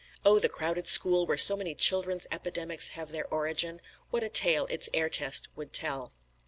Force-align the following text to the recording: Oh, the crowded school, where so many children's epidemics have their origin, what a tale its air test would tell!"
Oh, 0.25 0.39
the 0.39 0.49
crowded 0.49 0.87
school, 0.87 1.27
where 1.27 1.37
so 1.37 1.55
many 1.55 1.75
children's 1.75 2.25
epidemics 2.31 2.87
have 2.97 3.11
their 3.11 3.31
origin, 3.31 3.79
what 4.09 4.23
a 4.23 4.29
tale 4.29 4.65
its 4.71 4.89
air 4.95 5.09
test 5.09 5.49
would 5.55 5.73
tell!" 5.73 6.11